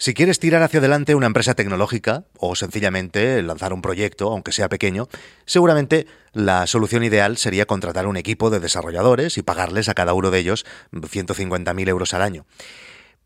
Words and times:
Si 0.00 0.14
quieres 0.14 0.38
tirar 0.38 0.62
hacia 0.62 0.78
adelante 0.78 1.16
una 1.16 1.26
empresa 1.26 1.54
tecnológica 1.54 2.22
o 2.38 2.54
sencillamente 2.54 3.42
lanzar 3.42 3.72
un 3.72 3.82
proyecto, 3.82 4.30
aunque 4.30 4.52
sea 4.52 4.68
pequeño, 4.68 5.08
seguramente 5.44 6.06
la 6.32 6.68
solución 6.68 7.02
ideal 7.02 7.36
sería 7.36 7.66
contratar 7.66 8.06
un 8.06 8.16
equipo 8.16 8.48
de 8.48 8.60
desarrolladores 8.60 9.38
y 9.38 9.42
pagarles 9.42 9.88
a 9.88 9.94
cada 9.94 10.14
uno 10.14 10.30
de 10.30 10.38
ellos 10.38 10.64
150.000 10.92 11.88
euros 11.88 12.14
al 12.14 12.22
año. 12.22 12.46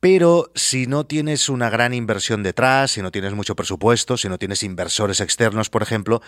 Pero 0.00 0.50
si 0.54 0.86
no 0.86 1.04
tienes 1.04 1.50
una 1.50 1.68
gran 1.68 1.92
inversión 1.92 2.42
detrás, 2.42 2.92
si 2.92 3.02
no 3.02 3.12
tienes 3.12 3.34
mucho 3.34 3.54
presupuesto, 3.54 4.16
si 4.16 4.30
no 4.30 4.38
tienes 4.38 4.62
inversores 4.62 5.20
externos, 5.20 5.68
por 5.68 5.82
ejemplo, 5.82 6.22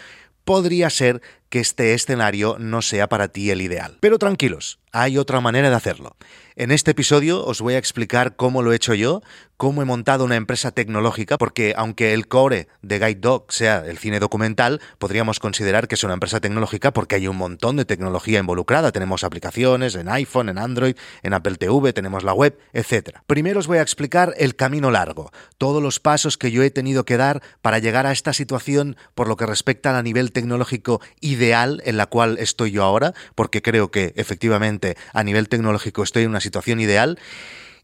podría 0.45 0.91
ser 0.91 1.23
que 1.55 1.61
este 1.61 1.95
escenario 1.95 2.57
no 2.59 2.83
sea 2.83 3.09
para 3.09 3.29
ti 3.29 3.53
el 3.53 3.63
ideal. 3.63 3.99
Pero 4.01 4.19
tranquilos, 4.19 4.81
hay 4.91 5.19
otra 5.19 5.41
manera 5.41 5.71
de 5.71 5.77
hacerlo. 5.77 6.17
En 6.57 6.73
este 6.73 6.93
episodio 6.93 7.45
os 7.45 7.61
voy 7.61 7.75
a 7.75 7.79
explicar 7.79 8.35
cómo 8.35 8.63
lo 8.63 8.73
he 8.73 8.77
hecho 8.77 8.95
yo, 8.95 9.23
cómo 9.57 9.83
he 9.83 9.85
montado 9.85 10.25
una 10.25 10.37
empresa 10.37 10.71
tecnológica, 10.71 11.39
porque 11.39 11.75
aunque 11.77 12.13
el 12.13 12.29
core 12.29 12.69
de 12.83 12.99
Guide 12.99 13.21
Dog 13.21 13.53
sea 13.53 13.85
el 13.87 13.99
cine 13.99 14.21
documental, 14.21 14.81
podríamos 14.99 15.41
considerar 15.41 15.89
que 15.89 15.97
es 15.97 16.05
una 16.05 16.15
empresa 16.15 16.41
tecnológica 16.41 16.93
porque 16.93 17.17
hay 17.17 17.29
un 17.29 17.37
montón 17.37 17.77
de 17.77 17.85
tecnología 17.85 18.39
involucrada. 18.39 18.93
Tenemos 18.93 19.25
aplicaciones 19.25 19.97
en 19.97 20.09
iPhone, 20.09 20.49
en 20.49 20.59
Android, 20.59 20.97
en 21.23 21.35
Apple 21.35 21.57
TV, 21.57 21.93
tenemos 21.93 22.23
la 22.23 22.35
web, 22.35 22.57
etc. 22.73 23.19
Primero 23.27 23.61
os 23.61 23.67
voy 23.67 23.79
a 23.79 23.83
explicar 23.83 24.35
el 24.39 24.55
camino 24.55 24.93
largo, 24.93 25.33
todos 25.59 25.83
los 25.83 25.99
pasos 25.99 26.39
que 26.39 26.53
yo 26.53 26.63
he 26.63 26.71
tenido 26.71 27.05
que 27.05 27.17
dar 27.17 27.43
para 27.63 27.81
llegar 27.81 28.07
a 28.07 28.13
esta 28.13 28.33
situación 28.33 28.97
por 29.17 29.27
lo 29.27 29.37
que 29.37 29.47
respecta 29.47 29.97
a 29.97 30.03
nivel 30.03 30.31
tecnológico 30.31 31.01
ideal 31.21 31.44
en 31.53 31.97
la 31.97 32.07
cual 32.07 32.39
estoy 32.39 32.71
yo 32.71 32.83
ahora, 32.83 33.13
porque 33.35 33.63
creo 33.63 33.91
que 33.91 34.13
efectivamente 34.17 34.97
a 35.13 35.23
nivel 35.23 35.49
tecnológico 35.49 36.03
estoy 36.03 36.25
en 36.25 36.31
una 36.31 36.41
situación 36.41 36.81
ideal. 36.81 37.19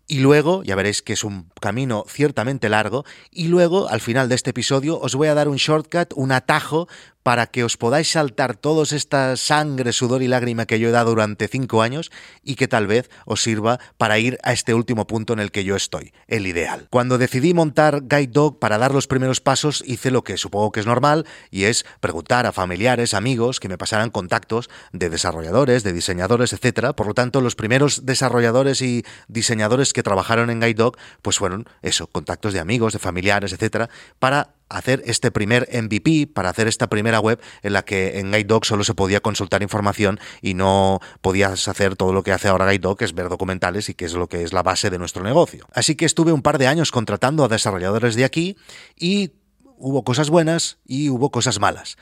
Y 0.07 0.19
luego, 0.19 0.65
ya 0.65 0.75
veréis 0.75 1.03
que 1.03 1.13
es 1.13 1.23
un 1.23 1.51
camino 1.61 2.05
ciertamente 2.09 2.69
largo, 2.69 3.05
y 3.31 3.47
luego, 3.47 3.89
al 3.89 4.01
final 4.01 4.29
de 4.29 4.35
este 4.35 4.51
episodio, 4.51 4.99
os 4.99 5.15
voy 5.15 5.29
a 5.29 5.35
dar 5.35 5.49
un 5.49 5.57
shortcut, 5.57 6.13
un 6.17 6.33
atajo 6.33 6.89
para 7.23 7.47
que 7.47 7.65
os 7.65 7.77
podáis 7.77 8.11
saltar 8.11 8.57
todos 8.57 8.93
esta 8.93 9.37
sangre, 9.37 9.93
sudor 9.93 10.23
y 10.23 10.29
lágrima 10.29 10.67
que 10.67 10.79
yo 10.79 10.89
he 10.89 10.93
dado 10.93 11.11
durante 11.11 11.49
cinco 11.49 11.83
años 11.83 12.11
y 12.43 12.55
que 12.55 12.69
tal 12.69 12.87
vez 12.87 13.11
os 13.27 13.43
sirva 13.43 13.79
para 13.99 14.19
ir 14.19 14.39
a 14.43 14.53
este 14.53 14.75
último 14.75 15.07
punto 15.07 15.33
en 15.33 15.41
el 15.41 15.51
que 15.51 15.65
yo 15.65 15.77
estoy, 15.77 16.13
el 16.29 16.47
ideal. 16.47 16.87
Cuando 16.91 17.19
decidí 17.19 17.55
montar 17.55 18.03
Guide 18.03 18.29
Dog 18.29 18.59
para 18.59 18.79
dar 18.79 18.93
los 18.93 19.07
primeros 19.07 19.41
pasos, 19.41 19.83
hice 19.87 20.11
lo 20.11 20.25
que 20.25 20.37
supongo 20.37 20.73
que 20.73 20.81
es 20.81 20.87
normal 20.87 21.27
y 21.51 21.65
es 21.65 21.85
preguntar 22.01 22.47
a 22.47 22.53
familiares, 22.53 23.15
amigos 23.15 23.61
que 23.61 23.69
me 23.69 23.79
pasaran 23.79 24.11
contactos 24.11 24.71
de 24.93 25.11
desarrolladores, 25.11 25.83
de 25.83 25.93
diseñadores, 25.93 26.53
etcétera. 26.53 26.95
Por 26.95 27.07
lo 27.07 27.15
tanto, 27.15 27.41
los 27.41 27.55
primeros 27.55 28.07
desarrolladores 28.07 28.83
y 28.83 29.05
diseñadores 29.29 29.93
que 29.93 30.03
trabajaron 30.03 30.51
en 30.51 30.61
Guide 30.61 30.75
Dog, 30.75 30.97
pues 31.23 31.39
fueron 31.39 31.69
eso, 31.83 32.07
contactos 32.07 32.53
de 32.53 32.61
amigos, 32.61 32.93
de 32.93 32.99
familiares, 32.99 33.53
etcétera, 33.53 33.91
para 34.19 34.55
hacer 34.71 35.03
este 35.05 35.31
primer 35.31 35.69
MVP, 35.71 36.29
para 36.33 36.49
hacer 36.49 36.69
esta 36.69 36.89
primera 36.89 37.21
web 37.21 37.41
en 37.63 37.73
la 37.73 37.85
que 37.85 38.19
en 38.19 38.31
GuideDog 38.31 38.65
solo 38.65 38.85
se 38.85 38.95
podía 38.95 39.21
consultar 39.21 39.63
información 39.63 40.19
y 40.41 40.55
no 40.55 41.01
podías 41.21 41.69
hacer 41.69 41.97
todo 41.97 42.13
lo 42.13 42.23
que 42.23 42.33
hace 42.33 42.49
ahora 42.49 42.67
GuideDog, 42.67 42.97
que 42.97 43.05
es 43.05 43.15
ver 43.15 43.29
documentales 43.29 43.89
y 43.89 43.95
que 43.95 44.07
es 44.07 44.15
lo 44.15 44.29
que 44.29 44.43
es 44.43 44.53
la 44.53 44.63
base 44.63 44.89
de 44.89 44.99
nuestro 44.99 45.23
negocio. 45.23 45.67
Así 45.75 45.97
que 45.97 46.07
estuve 46.07 46.33
un 46.33 46.43
par 46.43 46.59
de 46.59 46.69
años 46.69 46.93
contratando 46.93 47.45
a 47.45 47.49
desarrolladores 47.49 48.15
de 48.15 48.25
aquí 48.25 48.57
y 48.97 49.33
hubo 49.77 50.05
cosas 50.05 50.31
buenas 50.31 50.79
y 50.87 51.11
hubo 51.11 51.31
cosas 51.31 51.59
malas. 51.59 51.97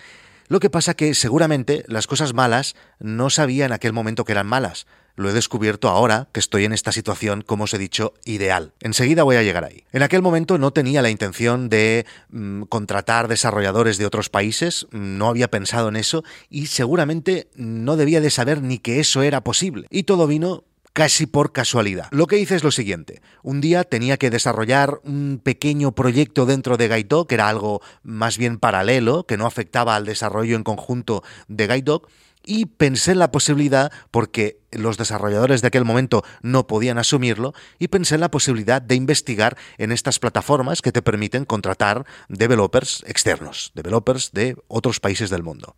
Lo 0.48 0.60
que 0.60 0.70
pasa 0.70 0.94
que 0.94 1.14
seguramente 1.14 1.84
las 1.88 2.06
cosas 2.06 2.34
malas 2.34 2.74
no 2.98 3.30
sabía 3.30 3.66
en 3.66 3.72
aquel 3.72 3.92
momento 3.92 4.24
que 4.24 4.32
eran 4.32 4.46
malas. 4.46 4.86
Lo 5.18 5.28
he 5.28 5.32
descubierto 5.32 5.88
ahora 5.88 6.28
que 6.30 6.38
estoy 6.38 6.64
en 6.64 6.72
esta 6.72 6.92
situación, 6.92 7.42
como 7.42 7.64
os 7.64 7.74
he 7.74 7.78
dicho, 7.78 8.14
ideal. 8.24 8.72
Enseguida 8.78 9.24
voy 9.24 9.34
a 9.34 9.42
llegar 9.42 9.64
ahí. 9.64 9.82
En 9.92 10.04
aquel 10.04 10.22
momento 10.22 10.58
no 10.58 10.70
tenía 10.70 11.02
la 11.02 11.10
intención 11.10 11.68
de 11.68 12.06
mm, 12.30 12.62
contratar 12.62 13.26
desarrolladores 13.26 13.98
de 13.98 14.06
otros 14.06 14.28
países, 14.28 14.86
no 14.92 15.26
había 15.26 15.50
pensado 15.50 15.88
en 15.88 15.96
eso 15.96 16.22
y 16.48 16.66
seguramente 16.66 17.48
no 17.56 17.96
debía 17.96 18.20
de 18.20 18.30
saber 18.30 18.62
ni 18.62 18.78
que 18.78 19.00
eso 19.00 19.22
era 19.22 19.42
posible. 19.42 19.88
Y 19.90 20.04
todo 20.04 20.28
vino 20.28 20.62
casi 20.92 21.26
por 21.26 21.52
casualidad. 21.52 22.06
Lo 22.10 22.28
que 22.28 22.38
hice 22.38 22.54
es 22.54 22.62
lo 22.62 22.70
siguiente. 22.70 23.20
Un 23.42 23.60
día 23.60 23.84
tenía 23.84 24.16
que 24.18 24.30
desarrollar 24.30 25.00
un 25.02 25.40
pequeño 25.42 25.92
proyecto 25.92 26.46
dentro 26.46 26.76
de 26.76 26.88
Gaidog, 26.88 27.26
que 27.26 27.34
era 27.34 27.48
algo 27.48 27.82
más 28.02 28.38
bien 28.38 28.58
paralelo, 28.58 29.24
que 29.24 29.36
no 29.36 29.46
afectaba 29.46 29.96
al 29.96 30.06
desarrollo 30.06 30.56
en 30.56 30.64
conjunto 30.64 31.22
de 31.48 31.66
Gaidog, 31.66 32.08
y 32.48 32.64
pensé 32.64 33.12
en 33.12 33.18
la 33.18 33.30
posibilidad, 33.30 33.92
porque 34.10 34.58
los 34.72 34.96
desarrolladores 34.96 35.60
de 35.60 35.68
aquel 35.68 35.84
momento 35.84 36.24
no 36.40 36.66
podían 36.66 36.96
asumirlo, 36.96 37.52
y 37.78 37.88
pensé 37.88 38.14
en 38.14 38.22
la 38.22 38.30
posibilidad 38.30 38.80
de 38.80 38.94
investigar 38.94 39.58
en 39.76 39.92
estas 39.92 40.18
plataformas 40.18 40.80
que 40.80 40.90
te 40.90 41.02
permiten 41.02 41.44
contratar 41.44 42.06
developers 42.30 43.04
externos, 43.06 43.70
developers 43.74 44.32
de 44.32 44.56
otros 44.66 44.98
países 44.98 45.28
del 45.28 45.42
mundo. 45.42 45.76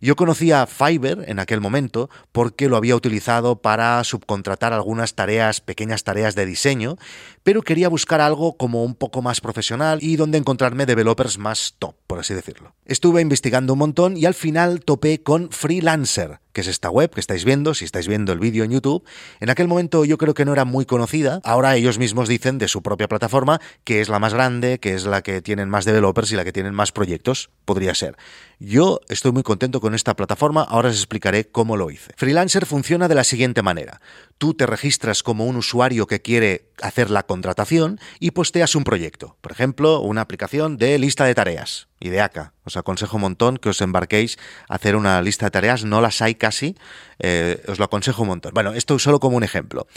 Yo 0.00 0.16
conocía 0.16 0.66
Fiverr 0.66 1.24
en 1.28 1.38
aquel 1.38 1.60
momento 1.60 2.10
porque 2.32 2.68
lo 2.68 2.76
había 2.76 2.96
utilizado 2.96 3.60
para 3.60 4.02
subcontratar 4.04 4.72
algunas 4.72 5.14
tareas, 5.14 5.60
pequeñas 5.60 6.04
tareas 6.04 6.34
de 6.34 6.46
diseño, 6.46 6.96
pero 7.42 7.62
quería 7.62 7.88
buscar 7.88 8.20
algo 8.20 8.56
como 8.56 8.84
un 8.84 8.94
poco 8.94 9.22
más 9.22 9.40
profesional 9.40 9.98
y 10.02 10.16
donde 10.16 10.38
encontrarme 10.38 10.86
developers 10.86 11.38
más 11.38 11.74
top, 11.78 11.96
por 12.06 12.18
así 12.18 12.34
decirlo. 12.34 12.74
Estuve 12.84 13.20
investigando 13.20 13.72
un 13.72 13.78
montón 13.80 14.16
y 14.16 14.26
al 14.26 14.34
final 14.34 14.80
topé 14.80 15.22
con 15.22 15.50
Freelancer, 15.50 16.40
que 16.52 16.60
es 16.60 16.66
esta 16.66 16.90
web 16.90 17.10
que 17.10 17.20
estáis 17.20 17.44
viendo, 17.44 17.74
si 17.74 17.84
estáis 17.84 18.08
viendo 18.08 18.32
el 18.32 18.38
vídeo 18.38 18.64
en 18.64 18.70
YouTube. 18.70 19.04
En 19.40 19.50
aquel 19.50 19.68
momento 19.68 20.04
yo 20.04 20.18
creo 20.18 20.34
que 20.34 20.44
no 20.44 20.52
era 20.52 20.64
muy 20.64 20.86
conocida, 20.86 21.40
ahora 21.44 21.76
ellos 21.76 21.98
mismos 21.98 22.28
dicen 22.28 22.58
de 22.58 22.68
su 22.68 22.82
propia 22.82 23.08
plataforma 23.08 23.60
que 23.84 24.00
es 24.00 24.08
la 24.08 24.18
más 24.18 24.34
grande, 24.34 24.78
que 24.78 24.94
es 24.94 25.04
la 25.04 25.22
que 25.22 25.42
tienen 25.42 25.68
más 25.68 25.84
developers 25.84 26.32
y 26.32 26.36
la 26.36 26.44
que 26.44 26.52
tienen 26.52 26.74
más 26.74 26.92
proyectos, 26.92 27.50
podría 27.64 27.94
ser. 27.94 28.16
Yo 28.60 29.00
estoy 29.08 29.30
muy 29.30 29.44
contento 29.44 29.80
con 29.80 29.94
esta 29.94 30.16
plataforma, 30.16 30.62
ahora 30.62 30.88
os 30.88 30.96
explicaré 30.96 31.48
cómo 31.48 31.76
lo 31.76 31.92
hice. 31.92 32.12
Freelancer 32.16 32.66
funciona 32.66 33.06
de 33.06 33.14
la 33.14 33.22
siguiente 33.22 33.62
manera. 33.62 34.00
Tú 34.36 34.52
te 34.54 34.66
registras 34.66 35.22
como 35.22 35.46
un 35.46 35.54
usuario 35.54 36.08
que 36.08 36.20
quiere 36.20 36.67
hacer 36.82 37.10
la 37.10 37.24
contratación 37.24 38.00
y 38.20 38.32
posteas 38.32 38.74
un 38.74 38.84
proyecto. 38.84 39.36
Por 39.40 39.52
ejemplo, 39.52 40.00
una 40.00 40.20
aplicación 40.20 40.76
de 40.76 40.98
lista 40.98 41.24
de 41.24 41.34
tareas 41.34 41.88
Ideaca. 42.00 42.52
Os 42.62 42.76
aconsejo 42.76 43.16
un 43.16 43.22
montón 43.22 43.56
que 43.56 43.70
os 43.70 43.80
embarquéis 43.80 44.38
a 44.68 44.76
hacer 44.76 44.94
una 44.94 45.20
lista 45.20 45.46
de 45.46 45.50
tareas. 45.50 45.84
No 45.84 46.00
las 46.00 46.22
hay 46.22 46.36
casi. 46.36 46.76
Eh, 47.18 47.60
os 47.66 47.80
lo 47.80 47.84
aconsejo 47.86 48.22
un 48.22 48.28
montón. 48.28 48.52
Bueno, 48.54 48.72
esto 48.72 48.96
solo 49.00 49.18
como 49.18 49.36
un 49.36 49.42
ejemplo. 49.42 49.88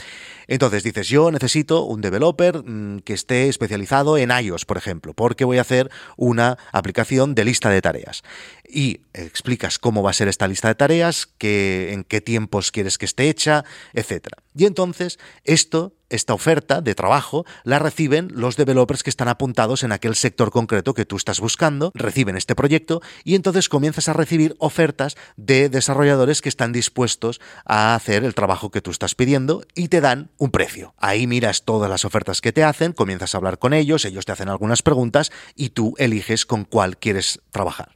Entonces 0.47 0.81
dices, 0.81 1.09
yo 1.09 1.29
necesito 1.29 1.83
un 1.83 2.01
developer 2.01 2.63
mm, 2.63 3.01
que 3.01 3.13
esté 3.13 3.49
especializado 3.49 4.17
en 4.17 4.31
iOS, 4.31 4.65
por 4.65 4.77
ejemplo, 4.77 5.13
porque 5.13 5.45
voy 5.45 5.59
a 5.59 5.61
hacer 5.61 5.91
una 6.17 6.57
aplicación 6.71 7.35
de 7.35 7.45
lista 7.45 7.69
de 7.69 7.83
tareas. 7.83 8.23
Y 8.67 9.01
explicas 9.13 9.77
cómo 9.77 10.01
va 10.01 10.09
a 10.09 10.13
ser 10.13 10.27
esta 10.27 10.47
lista 10.47 10.69
de 10.69 10.75
tareas, 10.75 11.29
en 11.39 12.03
qué 12.03 12.21
tiempos 12.21 12.71
quieres 12.71 12.97
que 12.97 13.05
esté 13.05 13.29
hecha, 13.29 13.63
etc. 13.93 14.29
Y 14.55 14.65
entonces 14.65 15.19
esto 15.43 15.93
esta 16.11 16.33
oferta 16.33 16.81
de 16.81 16.93
trabajo 16.93 17.45
la 17.63 17.79
reciben 17.79 18.29
los 18.33 18.57
developers 18.57 19.03
que 19.03 19.09
están 19.09 19.27
apuntados 19.27 19.83
en 19.83 19.91
aquel 19.91 20.15
sector 20.15 20.51
concreto 20.51 20.93
que 20.93 21.05
tú 21.05 21.15
estás 21.15 21.39
buscando, 21.39 21.91
reciben 21.95 22.37
este 22.37 22.55
proyecto 22.55 23.01
y 23.23 23.35
entonces 23.35 23.69
comienzas 23.69 24.09
a 24.09 24.13
recibir 24.13 24.55
ofertas 24.59 25.15
de 25.37 25.69
desarrolladores 25.69 26.41
que 26.41 26.49
están 26.49 26.71
dispuestos 26.71 27.41
a 27.65 27.95
hacer 27.95 28.23
el 28.23 28.35
trabajo 28.35 28.71
que 28.71 28.81
tú 28.81 28.91
estás 28.91 29.15
pidiendo 29.15 29.63
y 29.73 29.87
te 29.87 30.01
dan 30.01 30.31
un 30.37 30.51
precio. 30.51 30.93
Ahí 30.97 31.27
miras 31.27 31.63
todas 31.63 31.89
las 31.89 32.05
ofertas 32.05 32.41
que 32.41 32.51
te 32.51 32.63
hacen, 32.63 32.93
comienzas 32.93 33.33
a 33.33 33.37
hablar 33.37 33.57
con 33.57 33.73
ellos, 33.73 34.05
ellos 34.05 34.25
te 34.25 34.33
hacen 34.33 34.49
algunas 34.49 34.81
preguntas 34.81 35.31
y 35.55 35.69
tú 35.69 35.95
eliges 35.97 36.45
con 36.45 36.65
cuál 36.65 36.97
quieres 36.97 37.41
trabajar. 37.51 37.95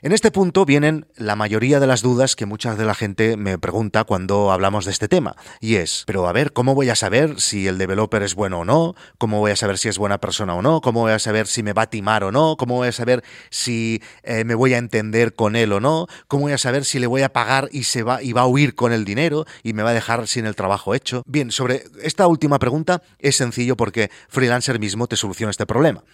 En 0.00 0.12
este 0.12 0.30
punto 0.30 0.64
vienen 0.64 1.08
la 1.16 1.34
mayoría 1.34 1.80
de 1.80 1.88
las 1.88 2.02
dudas 2.02 2.36
que 2.36 2.46
mucha 2.46 2.76
de 2.76 2.84
la 2.84 2.94
gente 2.94 3.36
me 3.36 3.58
pregunta 3.58 4.04
cuando 4.04 4.52
hablamos 4.52 4.84
de 4.84 4.92
este 4.92 5.08
tema. 5.08 5.34
Y 5.60 5.74
es, 5.74 6.04
pero 6.06 6.28
a 6.28 6.32
ver, 6.32 6.52
¿cómo 6.52 6.76
voy 6.76 6.88
a 6.88 6.94
saber 6.94 7.40
si 7.40 7.66
el 7.66 7.78
developer 7.78 8.22
es 8.22 8.36
bueno 8.36 8.60
o 8.60 8.64
no? 8.64 8.94
¿Cómo 9.18 9.40
voy 9.40 9.50
a 9.50 9.56
saber 9.56 9.76
si 9.76 9.88
es 9.88 9.98
buena 9.98 10.18
persona 10.18 10.54
o 10.54 10.62
no? 10.62 10.80
¿Cómo 10.82 11.00
voy 11.00 11.10
a 11.10 11.18
saber 11.18 11.48
si 11.48 11.64
me 11.64 11.72
va 11.72 11.82
a 11.82 11.90
timar 11.90 12.22
o 12.22 12.30
no? 12.30 12.56
¿Cómo 12.56 12.76
voy 12.76 12.86
a 12.86 12.92
saber 12.92 13.24
si 13.50 14.00
eh, 14.22 14.44
me 14.44 14.54
voy 14.54 14.72
a 14.74 14.78
entender 14.78 15.34
con 15.34 15.56
él 15.56 15.72
o 15.72 15.80
no? 15.80 16.06
¿Cómo 16.28 16.42
voy 16.42 16.52
a 16.52 16.58
saber 16.58 16.84
si 16.84 17.00
le 17.00 17.08
voy 17.08 17.22
a 17.22 17.32
pagar 17.32 17.68
y 17.72 17.82
se 17.82 18.04
va 18.04 18.22
y 18.22 18.32
va 18.32 18.42
a 18.42 18.46
huir 18.46 18.76
con 18.76 18.92
el 18.92 19.04
dinero 19.04 19.46
y 19.64 19.72
me 19.72 19.82
va 19.82 19.90
a 19.90 19.94
dejar 19.94 20.28
sin 20.28 20.46
el 20.46 20.54
trabajo 20.54 20.94
hecho? 20.94 21.24
Bien, 21.26 21.50
sobre 21.50 21.82
esta 22.04 22.28
última 22.28 22.60
pregunta 22.60 23.02
es 23.18 23.34
sencillo 23.34 23.76
porque 23.76 24.12
Freelancer 24.28 24.78
mismo 24.78 25.08
te 25.08 25.16
soluciona 25.16 25.50
este 25.50 25.66
problema. 25.66 26.04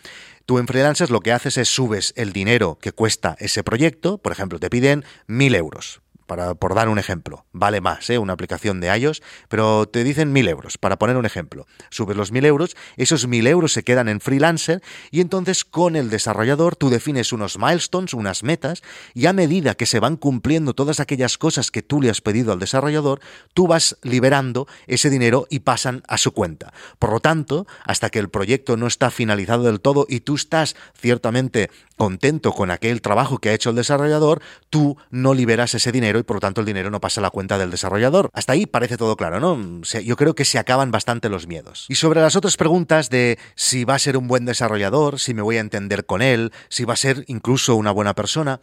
Tú 0.46 0.58
en 0.58 0.66
freelancers 0.66 1.10
lo 1.10 1.20
que 1.20 1.32
haces 1.32 1.56
es 1.56 1.70
subes 1.70 2.12
el 2.16 2.34
dinero 2.34 2.76
que 2.78 2.92
cuesta 2.92 3.34
ese 3.38 3.64
proyecto, 3.64 3.73
por 4.18 4.32
ejemplo, 4.32 4.58
te 4.58 4.70
piden 4.70 5.04
mil 5.26 5.54
euros 5.54 6.03
para, 6.26 6.54
por 6.54 6.74
dar 6.74 6.88
un 6.88 6.98
ejemplo. 6.98 7.44
Vale 7.52 7.80
más, 7.80 8.08
¿eh? 8.10 8.18
una 8.18 8.32
aplicación 8.32 8.80
de 8.80 8.96
iOS, 8.96 9.22
pero 9.48 9.86
te 9.86 10.04
dicen 10.04 10.32
mil 10.32 10.48
euros, 10.48 10.78
para 10.78 10.98
poner 10.98 11.16
un 11.16 11.26
ejemplo. 11.26 11.66
Subes 11.90 12.16
los 12.16 12.32
mil 12.32 12.44
euros, 12.44 12.76
esos 12.96 13.26
mil 13.26 13.46
euros 13.46 13.72
se 13.72 13.82
quedan 13.82 14.08
en 14.08 14.20
freelancer 14.20 14.82
y 15.10 15.20
entonces 15.20 15.64
con 15.64 15.96
el 15.96 16.10
desarrollador 16.10 16.76
tú 16.76 16.90
defines 16.90 17.32
unos 17.32 17.58
milestones, 17.58 18.14
unas 18.14 18.42
metas, 18.42 18.82
y 19.14 19.26
a 19.26 19.32
medida 19.32 19.74
que 19.74 19.86
se 19.86 20.00
van 20.00 20.16
cumpliendo 20.16 20.74
todas 20.74 21.00
aquellas 21.00 21.38
cosas 21.38 21.70
que 21.70 21.82
tú 21.82 22.00
le 22.00 22.10
has 22.10 22.20
pedido 22.20 22.52
al 22.52 22.58
desarrollador, 22.58 23.20
tú 23.52 23.66
vas 23.66 23.98
liberando 24.02 24.66
ese 24.86 25.10
dinero 25.10 25.46
y 25.50 25.60
pasan 25.60 26.02
a 26.08 26.18
su 26.18 26.32
cuenta. 26.32 26.72
Por 26.98 27.12
lo 27.12 27.20
tanto, 27.20 27.66
hasta 27.84 28.10
que 28.10 28.18
el 28.18 28.28
proyecto 28.28 28.76
no 28.76 28.86
está 28.86 29.10
finalizado 29.10 29.64
del 29.64 29.80
todo 29.80 30.06
y 30.08 30.20
tú 30.20 30.34
estás 30.34 30.76
ciertamente 30.98 31.70
contento 31.96 32.52
con 32.52 32.70
aquel 32.70 33.00
trabajo 33.00 33.38
que 33.38 33.50
ha 33.50 33.54
hecho 33.54 33.70
el 33.70 33.76
desarrollador, 33.76 34.42
tú 34.70 34.96
no 35.10 35.34
liberas 35.34 35.74
ese 35.74 35.92
dinero 35.92 36.13
y 36.18 36.22
por 36.22 36.36
lo 36.36 36.40
tanto 36.40 36.60
el 36.60 36.66
dinero 36.66 36.90
no 36.90 37.00
pasa 37.00 37.20
a 37.20 37.22
la 37.22 37.30
cuenta 37.30 37.58
del 37.58 37.70
desarrollador. 37.70 38.30
Hasta 38.32 38.52
ahí 38.52 38.66
parece 38.66 38.96
todo 38.96 39.16
claro, 39.16 39.40
¿no? 39.40 39.82
yo 39.82 40.16
creo 40.16 40.34
que 40.34 40.44
se 40.44 40.58
acaban 40.58 40.90
bastante 40.90 41.28
los 41.28 41.46
miedos. 41.46 41.86
Y 41.88 41.94
sobre 41.96 42.20
las 42.20 42.36
otras 42.36 42.56
preguntas 42.56 43.10
de 43.10 43.38
si 43.54 43.84
va 43.84 43.94
a 43.94 43.98
ser 43.98 44.16
un 44.16 44.28
buen 44.28 44.44
desarrollador, 44.44 45.18
si 45.18 45.34
me 45.34 45.42
voy 45.42 45.56
a 45.56 45.60
entender 45.60 46.06
con 46.06 46.22
él, 46.22 46.52
si 46.68 46.84
va 46.84 46.94
a 46.94 46.96
ser 46.96 47.24
incluso 47.26 47.76
una 47.76 47.90
buena 47.90 48.14
persona. 48.14 48.60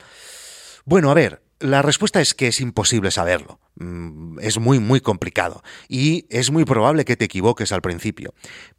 Bueno, 0.86 1.12
a 1.12 1.14
ver, 1.14 1.42
la 1.60 1.82
respuesta 1.82 2.22
es 2.22 2.34
que 2.34 2.48
es 2.48 2.60
imposible 2.60 3.12
saberlo. 3.12 3.60
Mm, 3.76 4.40
es 4.42 4.60
muy, 4.60 4.80
muy 4.80 5.00
complicado. 5.00 5.64
Y 5.88 6.26
es 6.30 6.52
muy 6.52 6.66
probable 6.66 7.06
que 7.06 7.16
te 7.16 7.26
equivoques 7.26 7.72
al 7.72 7.82
principio. 7.82 8.34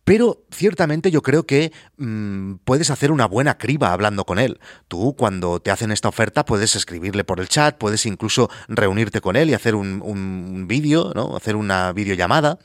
Pero 0.04 0.44
ciertamente 0.50 1.10
yo 1.10 1.22
creo 1.22 1.46
que 1.46 1.72
mmm, 1.96 2.54
puedes 2.64 2.90
hacer 2.90 3.10
una 3.10 3.26
buena 3.26 3.56
criba 3.56 3.92
hablando 3.92 4.24
con 4.24 4.38
él. 4.38 4.60
Tú 4.88 5.14
cuando 5.16 5.60
te 5.60 5.70
hacen 5.70 5.92
esta 5.92 6.08
oferta 6.08 6.44
puedes 6.44 6.76
escribirle 6.76 7.24
por 7.24 7.40
el 7.40 7.48
chat, 7.48 7.78
puedes 7.78 8.04
incluso 8.04 8.50
reunirte 8.68 9.20
con 9.20 9.36
él 9.36 9.50
y 9.50 9.54
hacer 9.54 9.74
un, 9.74 10.02
un 10.04 10.66
vídeo, 10.68 11.12
¿no? 11.14 11.36
hacer 11.36 11.56
una 11.56 11.92
videollamada. 11.92 12.58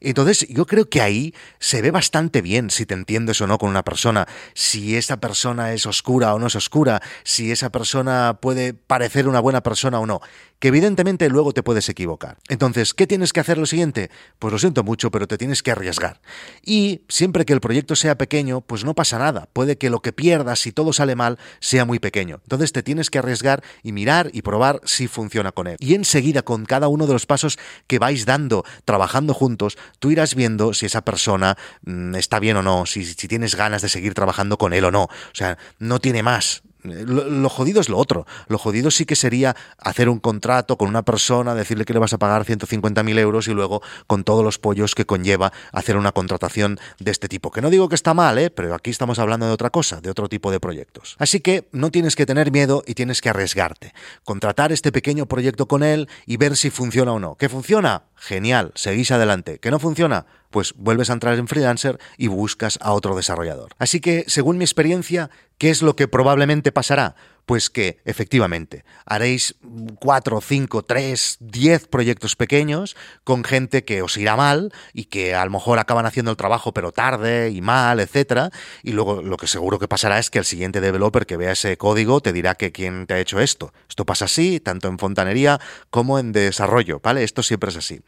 Entonces 0.00 0.46
yo 0.48 0.66
creo 0.66 0.88
que 0.88 1.02
ahí 1.02 1.34
se 1.58 1.82
ve 1.82 1.90
bastante 1.90 2.42
bien 2.42 2.70
si 2.70 2.86
te 2.86 2.94
entiendes 2.94 3.40
o 3.40 3.46
no 3.46 3.58
con 3.58 3.68
una 3.68 3.82
persona, 3.82 4.26
si 4.54 4.96
esa 4.96 5.18
persona 5.18 5.72
es 5.72 5.84
oscura 5.86 6.34
o 6.34 6.38
no 6.38 6.46
es 6.46 6.56
oscura, 6.56 7.02
si 7.24 7.52
esa 7.52 7.70
persona 7.70 8.38
puede 8.40 8.72
parecer 8.72 9.28
una 9.28 9.40
buena 9.40 9.62
persona 9.62 10.00
o 10.00 10.06
no 10.06 10.20
que 10.64 10.68
evidentemente 10.68 11.28
luego 11.28 11.52
te 11.52 11.62
puedes 11.62 11.90
equivocar. 11.90 12.38
Entonces, 12.48 12.94
¿qué 12.94 13.06
tienes 13.06 13.34
que 13.34 13.40
hacer 13.40 13.58
lo 13.58 13.66
siguiente? 13.66 14.10
Pues 14.38 14.50
lo 14.50 14.58
siento 14.58 14.82
mucho, 14.82 15.10
pero 15.10 15.28
te 15.28 15.36
tienes 15.36 15.62
que 15.62 15.70
arriesgar. 15.70 16.22
Y 16.64 17.02
siempre 17.06 17.44
que 17.44 17.52
el 17.52 17.60
proyecto 17.60 17.94
sea 17.96 18.16
pequeño, 18.16 18.62
pues 18.62 18.82
no 18.82 18.94
pasa 18.94 19.18
nada. 19.18 19.46
Puede 19.52 19.76
que 19.76 19.90
lo 19.90 20.00
que 20.00 20.14
pierdas, 20.14 20.60
si 20.60 20.72
todo 20.72 20.94
sale 20.94 21.16
mal, 21.16 21.38
sea 21.60 21.84
muy 21.84 21.98
pequeño. 21.98 22.40
Entonces 22.44 22.72
te 22.72 22.82
tienes 22.82 23.10
que 23.10 23.18
arriesgar 23.18 23.62
y 23.82 23.92
mirar 23.92 24.30
y 24.32 24.40
probar 24.40 24.80
si 24.84 25.06
funciona 25.06 25.52
con 25.52 25.66
él. 25.66 25.76
Y 25.80 25.92
enseguida, 25.92 26.40
con 26.40 26.64
cada 26.64 26.88
uno 26.88 27.06
de 27.06 27.12
los 27.12 27.26
pasos 27.26 27.58
que 27.86 27.98
vais 27.98 28.24
dando, 28.24 28.64
trabajando 28.86 29.34
juntos, 29.34 29.76
tú 29.98 30.12
irás 30.12 30.34
viendo 30.34 30.72
si 30.72 30.86
esa 30.86 31.04
persona 31.04 31.58
mm, 31.82 32.14
está 32.14 32.40
bien 32.40 32.56
o 32.56 32.62
no, 32.62 32.86
si, 32.86 33.04
si 33.04 33.28
tienes 33.28 33.54
ganas 33.54 33.82
de 33.82 33.90
seguir 33.90 34.14
trabajando 34.14 34.56
con 34.56 34.72
él 34.72 34.86
o 34.86 34.90
no. 34.90 35.02
O 35.02 35.34
sea, 35.34 35.58
no 35.78 36.00
tiene 36.00 36.22
más. 36.22 36.62
Lo, 36.84 37.48
jodido 37.48 37.80
es 37.80 37.88
lo 37.88 37.98
otro. 37.98 38.26
Lo 38.46 38.58
jodido 38.58 38.90
sí 38.90 39.06
que 39.06 39.16
sería 39.16 39.56
hacer 39.78 40.08
un 40.08 40.20
contrato 40.20 40.76
con 40.76 40.88
una 40.88 41.02
persona, 41.02 41.54
decirle 41.54 41.84
que 41.84 41.94
le 41.94 41.98
vas 41.98 42.12
a 42.12 42.18
pagar 42.18 42.44
150.000 42.44 43.18
euros 43.18 43.48
y 43.48 43.52
luego 43.52 43.82
con 44.06 44.22
todos 44.22 44.44
los 44.44 44.58
pollos 44.58 44.94
que 44.94 45.06
conlleva 45.06 45.52
hacer 45.72 45.96
una 45.96 46.12
contratación 46.12 46.78
de 46.98 47.10
este 47.10 47.28
tipo. 47.28 47.50
Que 47.50 47.62
no 47.62 47.70
digo 47.70 47.88
que 47.88 47.94
está 47.94 48.12
mal, 48.12 48.38
¿eh? 48.38 48.50
pero 48.50 48.74
aquí 48.74 48.90
estamos 48.90 49.18
hablando 49.18 49.46
de 49.46 49.52
otra 49.52 49.70
cosa, 49.70 50.00
de 50.00 50.10
otro 50.10 50.28
tipo 50.28 50.50
de 50.50 50.60
proyectos. 50.60 51.16
Así 51.18 51.40
que 51.40 51.68
no 51.72 51.90
tienes 51.90 52.16
que 52.16 52.26
tener 52.26 52.52
miedo 52.52 52.84
y 52.86 52.94
tienes 52.94 53.20
que 53.20 53.30
arriesgarte. 53.30 53.94
Contratar 54.24 54.70
este 54.70 54.92
pequeño 54.92 55.26
proyecto 55.26 55.66
con 55.66 55.82
él 55.82 56.08
y 56.26 56.36
ver 56.36 56.56
si 56.56 56.70
funciona 56.70 57.12
o 57.12 57.18
no. 57.18 57.36
¿Que 57.36 57.48
funciona? 57.48 58.02
Genial, 58.16 58.72
seguís 58.74 59.10
adelante. 59.10 59.58
¿Que 59.58 59.70
no 59.70 59.78
funciona? 59.78 60.26
pues 60.54 60.72
vuelves 60.76 61.10
a 61.10 61.14
entrar 61.14 61.36
en 61.36 61.48
freelancer 61.48 61.98
y 62.16 62.28
buscas 62.28 62.78
a 62.80 62.92
otro 62.92 63.16
desarrollador. 63.16 63.72
Así 63.80 63.98
que, 63.98 64.22
según 64.28 64.56
mi 64.56 64.62
experiencia, 64.62 65.28
¿qué 65.58 65.70
es 65.70 65.82
lo 65.82 65.96
que 65.96 66.06
probablemente 66.06 66.70
pasará? 66.70 67.16
Pues 67.46 67.68
que, 67.68 67.98
efectivamente, 68.06 68.84
haréis 69.04 69.56
cuatro, 69.98 70.40
cinco, 70.40 70.82
tres, 70.82 71.36
diez 71.40 71.86
proyectos 71.86 72.36
pequeños 72.36 72.96
con 73.22 73.44
gente 73.44 73.84
que 73.84 74.00
os 74.00 74.16
irá 74.16 74.34
mal 74.34 74.72
y 74.94 75.04
que 75.06 75.34
a 75.34 75.44
lo 75.44 75.50
mejor 75.50 75.78
acaban 75.78 76.06
haciendo 76.06 76.30
el 76.30 76.38
trabajo 76.38 76.72
pero 76.72 76.90
tarde 76.90 77.50
y 77.50 77.60
mal, 77.60 78.00
etcétera. 78.00 78.50
Y 78.82 78.92
luego 78.92 79.20
lo 79.20 79.36
que 79.36 79.46
seguro 79.46 79.78
que 79.78 79.88
pasará 79.88 80.18
es 80.18 80.30
que 80.30 80.38
el 80.38 80.46
siguiente 80.46 80.80
developer 80.80 81.26
que 81.26 81.36
vea 81.36 81.52
ese 81.52 81.76
código 81.76 82.20
te 82.20 82.32
dirá 82.32 82.54
que 82.54 82.72
quién 82.72 83.06
te 83.06 83.14
ha 83.14 83.20
hecho 83.20 83.40
esto. 83.40 83.74
Esto 83.88 84.06
pasa 84.06 84.24
así, 84.24 84.58
tanto 84.60 84.88
en 84.88 84.98
fontanería 84.98 85.60
como 85.90 86.18
en 86.18 86.32
desarrollo, 86.32 87.00
¿vale? 87.02 87.24
Esto 87.24 87.42
siempre 87.42 87.70
es 87.70 87.76
así. 87.76 88.00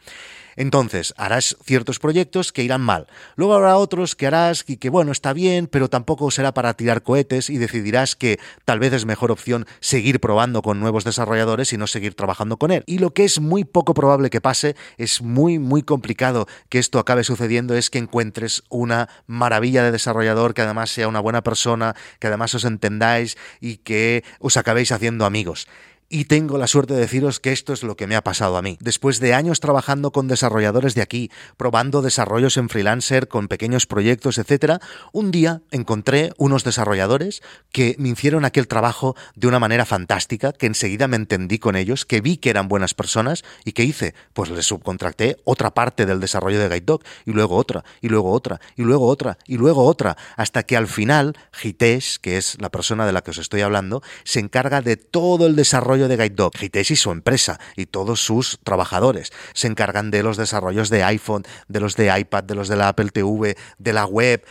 Entonces, 0.56 1.14
harás 1.16 1.56
ciertos 1.64 1.98
proyectos 1.98 2.52
que 2.52 2.62
irán 2.62 2.80
mal. 2.80 3.06
Luego 3.36 3.54
habrá 3.54 3.76
otros 3.76 4.16
que 4.16 4.26
harás 4.26 4.64
y 4.66 4.78
que, 4.78 4.90
bueno, 4.90 5.12
está 5.12 5.32
bien, 5.32 5.66
pero 5.66 5.88
tampoco 5.88 6.30
será 6.30 6.52
para 6.52 6.74
tirar 6.74 7.02
cohetes 7.02 7.50
y 7.50 7.58
decidirás 7.58 8.16
que 8.16 8.38
tal 8.64 8.78
vez 8.78 8.92
es 8.92 9.04
mejor 9.04 9.30
opción 9.30 9.66
seguir 9.80 10.20
probando 10.20 10.62
con 10.62 10.80
nuevos 10.80 11.04
desarrolladores 11.04 11.72
y 11.72 11.76
no 11.76 11.86
seguir 11.86 12.14
trabajando 12.14 12.56
con 12.56 12.70
él. 12.70 12.82
Y 12.86 12.98
lo 12.98 13.12
que 13.12 13.24
es 13.24 13.40
muy 13.40 13.64
poco 13.64 13.94
probable 13.94 14.30
que 14.30 14.40
pase, 14.40 14.76
es 14.96 15.22
muy, 15.22 15.58
muy 15.58 15.82
complicado 15.82 16.46
que 16.68 16.78
esto 16.78 16.98
acabe 16.98 17.24
sucediendo, 17.24 17.74
es 17.74 17.90
que 17.90 17.98
encuentres 17.98 18.64
una 18.68 19.08
maravilla 19.26 19.82
de 19.82 19.92
desarrollador 19.92 20.54
que 20.54 20.62
además 20.62 20.90
sea 20.90 21.08
una 21.08 21.20
buena 21.20 21.42
persona, 21.42 21.94
que 22.18 22.28
además 22.28 22.54
os 22.54 22.64
entendáis 22.64 23.36
y 23.60 23.78
que 23.78 24.24
os 24.40 24.56
acabéis 24.56 24.92
haciendo 24.92 25.26
amigos. 25.26 25.68
Y 26.08 26.26
tengo 26.26 26.56
la 26.56 26.68
suerte 26.68 26.94
de 26.94 27.00
deciros 27.00 27.40
que 27.40 27.50
esto 27.50 27.72
es 27.72 27.82
lo 27.82 27.96
que 27.96 28.06
me 28.06 28.14
ha 28.14 28.22
pasado 28.22 28.56
a 28.56 28.62
mí. 28.62 28.78
Después 28.80 29.18
de 29.18 29.34
años 29.34 29.58
trabajando 29.58 30.12
con 30.12 30.28
desarrolladores 30.28 30.94
de 30.94 31.02
aquí, 31.02 31.32
probando 31.56 32.00
desarrollos 32.00 32.56
en 32.58 32.68
freelancer, 32.68 33.26
con 33.26 33.48
pequeños 33.48 33.86
proyectos, 33.86 34.38
etc., 34.38 34.80
un 35.12 35.32
día 35.32 35.62
encontré 35.72 36.32
unos 36.38 36.62
desarrolladores 36.62 37.42
que 37.72 37.96
me 37.98 38.10
hicieron 38.10 38.44
aquel 38.44 38.68
trabajo 38.68 39.16
de 39.34 39.48
una 39.48 39.58
manera 39.58 39.84
fantástica, 39.84 40.52
que 40.52 40.66
enseguida 40.66 41.08
me 41.08 41.16
entendí 41.16 41.58
con 41.58 41.74
ellos, 41.74 42.04
que 42.04 42.20
vi 42.20 42.36
que 42.36 42.50
eran 42.50 42.68
buenas 42.68 42.94
personas 42.94 43.42
y 43.64 43.72
que 43.72 43.82
hice, 43.82 44.14
pues 44.32 44.50
les 44.50 44.66
subcontracté 44.66 45.38
otra 45.42 45.74
parte 45.74 46.06
del 46.06 46.20
desarrollo 46.20 46.60
de 46.60 46.68
Guide 46.68 46.98
y 47.24 47.32
luego 47.32 47.56
otra, 47.56 47.84
y 48.00 48.08
luego 48.08 48.30
otra, 48.30 48.60
y 48.76 48.82
luego 48.82 49.06
otra, 49.06 49.38
y 49.46 49.56
luego 49.56 49.84
otra, 49.84 50.16
hasta 50.36 50.62
que 50.62 50.76
al 50.76 50.86
final 50.86 51.36
Hitesh, 51.60 52.18
que 52.18 52.36
es 52.36 52.60
la 52.60 52.70
persona 52.70 53.06
de 53.06 53.12
la 53.12 53.22
que 53.22 53.32
os 53.32 53.38
estoy 53.38 53.62
hablando, 53.62 54.02
se 54.22 54.38
encarga 54.38 54.82
de 54.82 54.96
todo 54.96 55.46
el 55.46 55.56
desarrollo 55.56 55.95
de 55.96 56.16
Guide 56.16 56.30
Dog. 56.30 56.52
Hitesh 56.60 56.92
y 56.92 56.96
su 56.96 57.10
empresa 57.10 57.58
y 57.76 57.86
todos 57.86 58.20
sus 58.20 58.58
trabajadores 58.62 59.32
se 59.54 59.66
encargan 59.66 60.10
de 60.10 60.22
los 60.22 60.36
desarrollos 60.36 60.90
de 60.90 61.02
iPhone, 61.02 61.44
de 61.68 61.80
los 61.80 61.96
de 61.96 62.16
iPad, 62.18 62.44
de 62.44 62.54
los 62.54 62.68
de 62.68 62.76
la 62.76 62.88
Apple 62.88 63.10
TV, 63.10 63.56
de 63.78 63.92
la 63.92 64.04
web, 64.04 64.44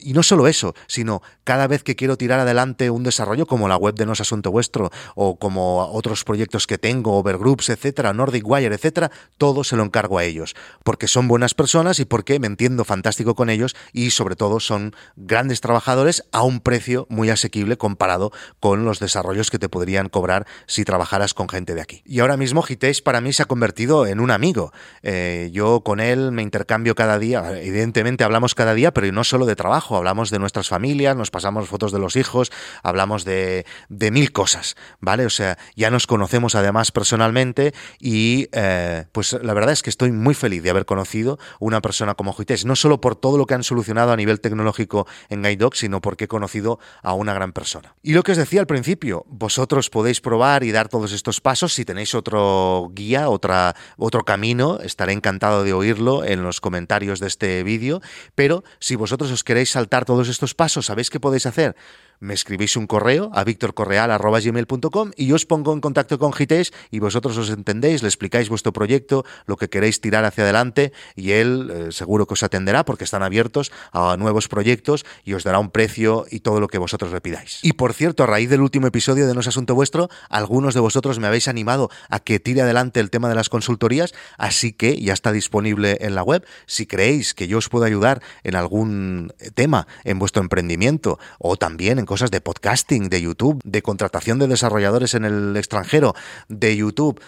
y 0.00 0.12
no 0.12 0.22
solo 0.22 0.46
eso, 0.48 0.74
sino 0.86 1.22
cada 1.44 1.66
vez 1.66 1.82
que 1.82 1.96
quiero 1.96 2.16
tirar 2.16 2.40
adelante 2.40 2.90
un 2.90 3.02
desarrollo 3.02 3.46
como 3.46 3.68
la 3.68 3.76
web 3.76 3.94
de 3.94 4.06
No 4.06 4.12
es 4.12 4.20
Asunto 4.20 4.50
Vuestro 4.50 4.90
o 5.14 5.36
como 5.36 5.86
otros 5.92 6.24
proyectos 6.24 6.66
que 6.66 6.78
tengo, 6.78 7.18
Overgroups, 7.18 7.68
etcétera, 7.70 8.12
Nordic 8.12 8.46
Wire, 8.46 8.74
etcétera, 8.74 9.10
todo 9.38 9.64
se 9.64 9.76
lo 9.76 9.82
encargo 9.82 10.18
a 10.18 10.24
ellos, 10.24 10.54
porque 10.84 11.08
son 11.08 11.28
buenas 11.28 11.54
personas 11.54 11.98
y 12.00 12.04
porque 12.04 12.38
me 12.38 12.46
entiendo 12.46 12.84
fantástico 12.84 13.34
con 13.34 13.50
ellos 13.50 13.74
y 13.92 14.10
sobre 14.10 14.36
todo 14.36 14.60
son 14.60 14.94
grandes 15.16 15.60
trabajadores 15.60 16.24
a 16.32 16.42
un 16.42 16.60
precio 16.60 17.06
muy 17.08 17.30
asequible 17.30 17.76
comparado 17.76 18.32
con 18.60 18.84
los 18.84 19.00
desarrollos 19.00 19.50
que 19.50 19.58
te 19.58 19.68
podrían 19.68 20.08
cobrar 20.08 20.46
si 20.66 20.84
trabajaras 20.84 21.34
con 21.34 21.48
gente 21.48 21.74
de 21.74 21.80
aquí. 21.80 22.02
Y 22.04 22.20
ahora 22.20 22.36
mismo 22.36 22.64
Hitesh 22.66 23.02
para 23.02 23.20
mí 23.20 23.32
se 23.32 23.42
ha 23.42 23.46
convertido 23.46 24.06
en 24.06 24.20
un 24.20 24.30
amigo. 24.30 24.72
Eh, 25.02 25.50
yo 25.52 25.82
con 25.82 26.00
él 26.00 26.32
me 26.32 26.42
intercambio 26.42 26.94
cada 26.94 27.18
día, 27.18 27.60
evidentemente 27.60 28.24
hablamos 28.24 28.54
cada 28.54 28.74
día, 28.74 28.92
pero 28.92 29.10
no 29.12 29.24
solo 29.24 29.46
de 29.46 29.56
trabajo, 29.56 29.81
hablamos 29.90 30.30
de 30.30 30.38
nuestras 30.38 30.68
familias, 30.68 31.16
nos 31.16 31.30
pasamos 31.30 31.68
fotos 31.68 31.92
de 31.92 31.98
los 31.98 32.16
hijos, 32.16 32.52
hablamos 32.82 33.24
de, 33.24 33.64
mil 33.88 34.32
cosas, 34.32 34.76
¿vale? 35.00 35.26
O 35.26 35.30
sea, 35.30 35.58
ya 35.76 35.90
nos 35.90 36.06
conocemos 36.06 36.54
además 36.54 36.92
personalmente 36.92 37.74
y 37.98 38.48
eh, 38.52 39.06
pues 39.12 39.32
la 39.32 39.54
verdad 39.54 39.72
es 39.72 39.82
que 39.82 39.90
estoy 39.90 40.12
muy 40.12 40.34
feliz 40.34 40.62
de 40.62 40.70
haber 40.70 40.86
conocido 40.86 41.38
una 41.60 41.80
persona 41.80 42.14
como 42.14 42.32
Juites, 42.32 42.64
no 42.64 42.76
solo 42.76 43.00
por 43.00 43.16
todo 43.16 43.38
lo 43.38 43.46
que 43.46 43.54
han 43.54 43.64
solucionado 43.64 44.12
a 44.12 44.16
nivel 44.16 44.40
tecnológico 44.40 45.06
en 45.28 45.42
GuideDoc, 45.42 45.74
sino 45.74 46.00
porque 46.00 46.24
he 46.24 46.28
conocido 46.28 46.78
a 47.02 47.14
una 47.14 47.34
gran 47.34 47.52
persona. 47.52 47.94
Y 48.02 48.12
lo 48.12 48.22
que 48.22 48.32
os 48.32 48.38
decía 48.38 48.60
al 48.60 48.66
principio, 48.66 49.24
vosotros 49.28 49.90
podéis 49.90 50.20
probar 50.20 50.64
y 50.64 50.72
dar 50.72 50.88
todos 50.88 51.12
estos 51.12 51.40
pasos 51.40 51.74
si 51.74 51.84
tenéis 51.84 52.14
otro 52.14 52.90
guía, 52.92 53.28
otra, 53.28 53.74
otro 53.96 54.24
camino, 54.24 54.78
estaré 54.80 55.12
encantado 55.12 55.64
de 55.64 55.72
oírlo 55.72 56.24
en 56.24 56.42
los 56.42 56.60
comentarios 56.60 57.20
de 57.20 57.28
este 57.28 57.62
vídeo, 57.62 58.00
pero 58.34 58.64
si 58.78 58.96
vosotros 58.96 59.30
os 59.30 59.44
queréis 59.44 59.71
saltar 59.72 60.04
todos 60.04 60.28
estos 60.28 60.54
pasos, 60.54 60.86
¿sabéis 60.86 61.10
qué 61.10 61.18
podéis 61.18 61.46
hacer? 61.46 61.74
Me 62.22 62.34
escribís 62.34 62.76
un 62.76 62.86
correo 62.86 63.30
a 63.34 63.42
victorcorreal.gmail.com 63.42 65.10
y 65.16 65.26
yo 65.26 65.34
os 65.34 65.44
pongo 65.44 65.72
en 65.72 65.80
contacto 65.80 66.18
con 66.18 66.32
Gites 66.32 66.72
y 66.90 67.00
vosotros 67.00 67.36
os 67.36 67.50
entendéis, 67.50 68.02
le 68.02 68.08
explicáis 68.08 68.48
vuestro 68.48 68.72
proyecto, 68.72 69.24
lo 69.46 69.56
que 69.56 69.68
queréis 69.68 70.00
tirar 70.00 70.24
hacia 70.24 70.44
adelante 70.44 70.92
y 71.16 71.32
él 71.32 71.70
eh, 71.70 71.88
seguro 71.90 72.26
que 72.26 72.34
os 72.34 72.42
atenderá 72.44 72.84
porque 72.84 73.04
están 73.04 73.24
abiertos 73.24 73.72
a 73.90 74.16
nuevos 74.16 74.46
proyectos 74.46 75.04
y 75.24 75.34
os 75.34 75.42
dará 75.42 75.58
un 75.58 75.70
precio 75.70 76.24
y 76.30 76.40
todo 76.40 76.60
lo 76.60 76.68
que 76.68 76.78
vosotros 76.78 77.12
le 77.12 77.20
pidáis. 77.20 77.58
Y 77.62 77.72
por 77.72 77.92
cierto, 77.92 78.22
a 78.22 78.26
raíz 78.26 78.48
del 78.48 78.60
último 78.60 78.86
episodio 78.86 79.26
de 79.26 79.34
No 79.34 79.40
es 79.40 79.48
Asunto 79.48 79.74
Vuestro, 79.74 80.08
algunos 80.28 80.74
de 80.74 80.80
vosotros 80.80 81.18
me 81.18 81.26
habéis 81.26 81.48
animado 81.48 81.90
a 82.08 82.20
que 82.20 82.38
tire 82.38 82.62
adelante 82.62 83.00
el 83.00 83.10
tema 83.10 83.28
de 83.28 83.34
las 83.34 83.48
consultorías, 83.48 84.14
así 84.38 84.72
que 84.72 85.00
ya 85.00 85.12
está 85.12 85.32
disponible 85.32 85.98
en 86.00 86.14
la 86.14 86.22
web. 86.22 86.46
Si 86.66 86.86
creéis 86.86 87.34
que 87.34 87.48
yo 87.48 87.58
os 87.58 87.68
puedo 87.68 87.84
ayudar 87.84 88.22
en 88.44 88.54
algún 88.54 89.32
tema 89.54 89.88
en 90.04 90.20
vuestro 90.20 90.40
emprendimiento 90.40 91.18
o 91.40 91.56
también 91.56 91.98
en 91.98 92.06
cosas 92.12 92.30
de 92.30 92.42
podcasting, 92.42 93.08
de 93.08 93.22
YouTube, 93.22 93.58
de 93.64 93.80
contratación 93.80 94.38
de 94.38 94.46
desarrolladores 94.46 95.14
en 95.14 95.24
el 95.24 95.56
extranjero, 95.56 96.14
de 96.46 96.76
YouTube, 96.76 97.18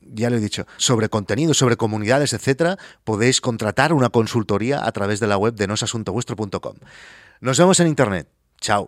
ya 0.00 0.30
lo 0.30 0.36
he 0.36 0.38
dicho, 0.38 0.64
sobre 0.76 1.08
contenido, 1.08 1.54
sobre 1.54 1.76
comunidades, 1.76 2.32
etcétera, 2.34 2.78
podéis 3.02 3.40
contratar 3.40 3.92
una 3.92 4.10
consultoría 4.10 4.86
a 4.86 4.92
través 4.92 5.18
de 5.18 5.26
la 5.26 5.38
web 5.38 5.54
de 5.54 5.66
nosasuntovuestro.com. 5.66 6.74
Nos 7.40 7.58
vemos 7.58 7.80
en 7.80 7.88
internet. 7.88 8.28
Chao. 8.60 8.86